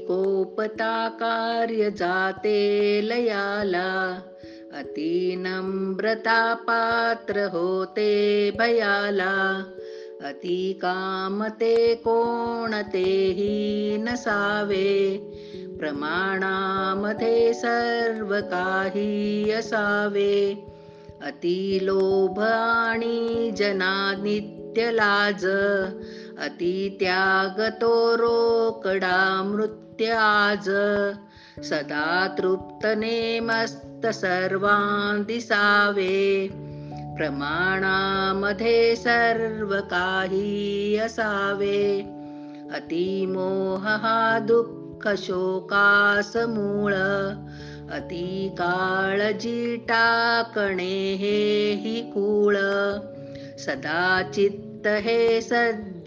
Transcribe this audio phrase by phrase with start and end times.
[0.00, 4.22] कोपता कार्य जाते लयाला.
[4.72, 9.64] अति नम्रता पात्र होते भयाला.
[10.22, 15.30] अति कामते कोणतेही नसावे.
[15.78, 20.64] प्रमाणामध्ये सर्व काही असावे.
[21.22, 24.90] अति लोभ आणि जना नित्य
[26.40, 30.68] अतित्यागतो अति रोकडा मृत्याज
[31.64, 32.04] सदा
[32.38, 36.48] तृप्तनेमस्त सर्वां दिसावे
[37.16, 41.82] प्रमाणामध्ये सर्व काही असावे
[42.74, 46.94] अतिमोह हा दुःख शोकास मूळ
[47.96, 51.38] अति काळजी टाकणे हे
[51.74, 52.56] हि कूळ।
[53.58, 55.40] सदा चित्त हे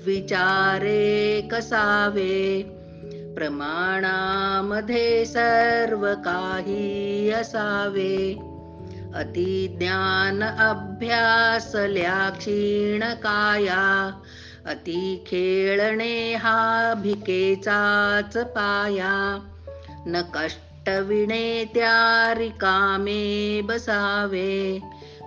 [0.04, 2.64] सद्विचारे कसावे.
[3.36, 8.40] प्रमाणामध्ये सर्व काही असावे.
[9.16, 14.12] अति ज्ञान अभ्यासल्या क्षीण काया
[14.66, 19.40] अति खेळणे हा भिकेचाच पाया.
[20.06, 24.80] न कष्टविणे त्या रिकामे बसावे.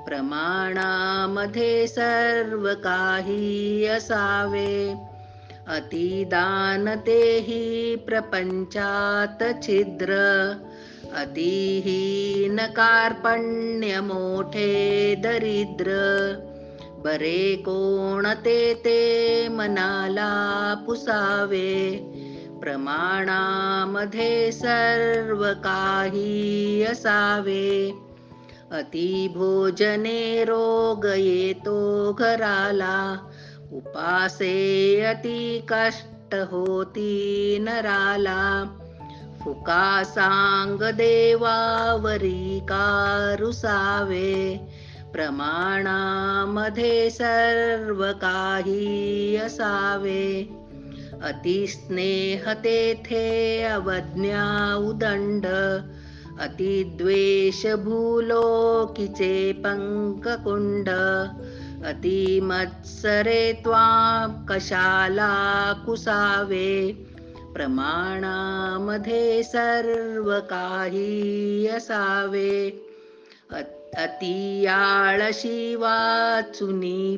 [0.06, 4.94] प्रमाणामध्ये सर्व काही असावे.
[5.68, 10.12] अतिदान तेही प्रपंचात छिद्र.
[11.16, 15.86] अतिहीन कार्पण्य मोठे दरिद्र.
[17.04, 21.96] बरे कोणते ते मनाला पुसावे.
[22.62, 28.05] प्रमाणामध्ये सर्व काही असावे.
[28.72, 33.30] अति भोजने रोग येतो घराला.
[33.72, 38.64] उपासे अति कष्ट होती नराला.
[39.44, 44.60] फुका सांग देवावरी कारुसावे.
[45.12, 50.48] प्रमाणामध्ये सर्व काही असावे.
[51.22, 55.46] अतिस्नेह तेथे अवज्ञा उदंड.
[56.44, 60.88] अतिद्वेष भूलोकिचे पङ्ककुण्ड
[61.88, 65.32] अति मत्सरे त्वां कशाला
[65.86, 66.72] कुसावे
[67.54, 72.56] प्रमाणामध्ये सर्व काही असावे
[74.02, 77.16] अतियाळशी वाचुनी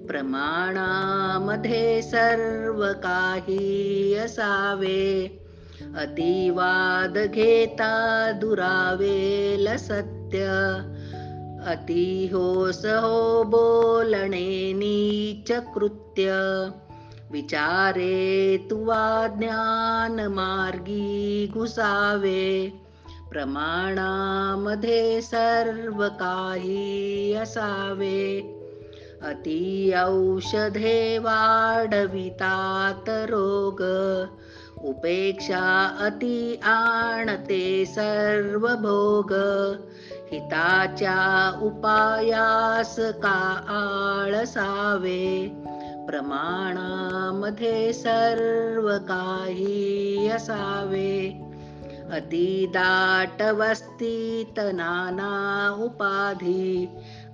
[0.08, 5.40] प्रमाणामधे सर्वकाहीयसा वे
[5.80, 10.38] अतिवाद घेता दुरावेल सत्य.
[11.70, 16.30] अति होस हो बोलणे नीच कृत्य.
[17.32, 22.72] विचारे तुवा ज्ञान मार्गी घुसावे.
[23.30, 28.56] प्रमाणामध्ये सर्व काही असावे.
[29.22, 33.82] अति औषधे वाढवितात रोग.
[34.84, 39.32] उपेक्षा अति आणते सर्व भोग
[40.32, 45.48] हिताच्या उपायास का आळसावे?
[46.06, 51.40] प्रमाणामध्ये सर्व काही असावे.
[52.12, 52.72] अति
[53.42, 56.88] वस्तीत नाना उपाधी.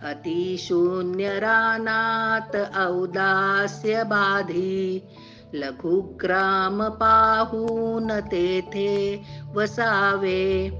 [0.04, 5.08] अतिशून्य रानात औदास्य बाधी
[5.54, 9.22] लघुग्राम पाहून तेथे
[9.54, 10.70] वसावे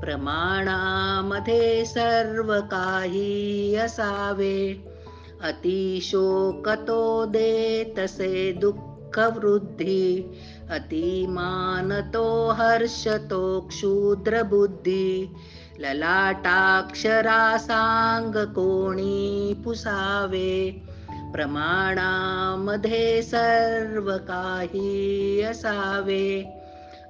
[0.00, 4.84] प्रमाणामध्ये सर्व काही असावे.
[5.42, 8.76] अतिशोकतो देतसे दे तसे दुःख
[9.16, 10.34] दुःखवृद्धी
[10.70, 15.34] अतिमानतो हर्षतो क्षुद्रबुद्धी.
[15.78, 20.84] ललाटाक्षरासांग कोणी पुसावे
[21.32, 26.44] प्रमाणामध्ये सर्व काही असावे.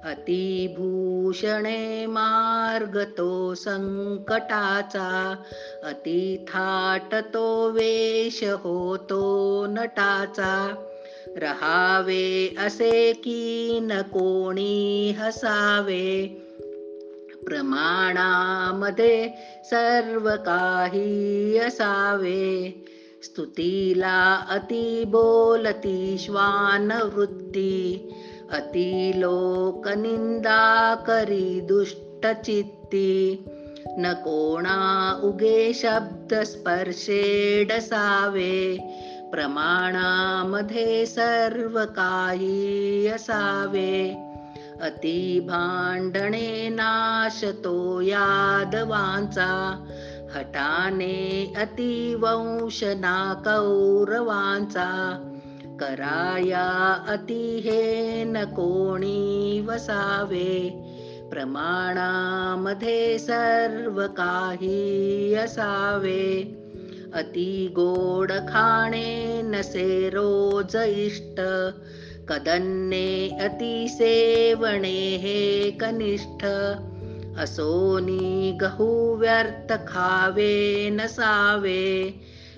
[0.03, 5.35] अतिभूषणे मार्ग तो संकटाचा
[5.83, 10.75] अतिथाट तो वेश होतो नटाचा.
[11.37, 16.27] रहावे असे की न कोणी हसावे.
[17.45, 19.29] प्रमाणामध्ये
[19.65, 22.83] सर्व काही असावे.
[23.27, 28.09] स्तुतीला अति बोलती श्वान वृत्ती
[28.51, 33.45] अति लोक निंदा करी दुष्ट चित्ती
[33.99, 34.77] न कोणा
[35.23, 37.23] उगे शब्द स्पर्शे
[37.63, 38.77] डसावे
[39.31, 44.23] प्रमाणामध्ये सर्व काही असावे.
[44.81, 49.51] अति भांडणे नाशतो यादवांचा.
[50.37, 55.19] हटाने अतिवंश ना कौरवांचा
[55.79, 60.83] कराया अति हे न कोणी वसावे?
[61.31, 66.41] प्रमाणामध्ये सर्व काही असावे.
[67.13, 71.39] अति गोड खाणे नसे रोज इष्ट
[72.29, 76.45] कदन्ने अति सेवणे हे कनिष्ठ.
[77.37, 82.13] असोनी गहू व्यर्थ खावे नसावे.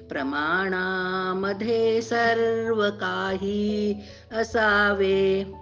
[0.09, 3.97] प्रमाणामध्ये सर्व काही
[4.31, 5.53] असावे.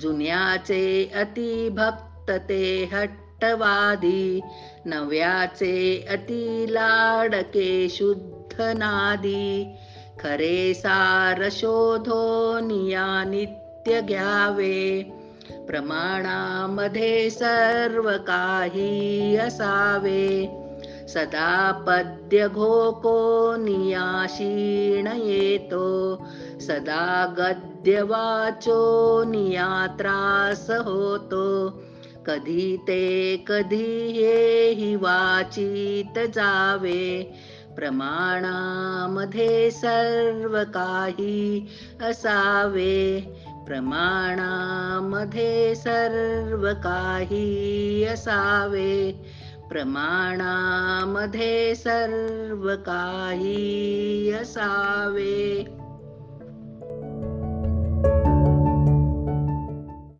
[0.00, 4.40] जुन्याचे अतिभक्त ते हट्टवादी
[4.86, 9.76] नव्याचे अति लाडके शुद्ध नादी.
[10.20, 15.02] खरे सार शोधो निया नित्य घ्यावे.
[15.66, 20.60] प्रमाणामध्ये सर्व काही असावे.
[21.08, 26.16] सदा पद्य घोको नियाशीण येतो.
[26.60, 31.68] सदा गद्य वाचो नियात्रास होतो.
[32.26, 37.38] कधी ते कधी हेही वाचित जावे.
[37.76, 41.70] प्रमाणामध्ये सर्व काही
[42.02, 43.20] असावे.
[43.66, 49.22] प्रमाणा मधे सर्व काहि असावे।
[49.70, 51.74] प्रमाणा मधे
[54.40, 55.64] असावे।